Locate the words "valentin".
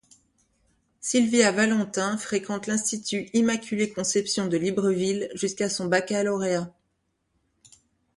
1.51-2.17